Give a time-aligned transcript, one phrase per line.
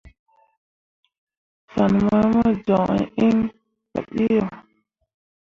[1.73, 2.91] Fan mai mo joŋ
[3.27, 3.37] iŋ
[3.91, 4.45] faɓeʼ yo.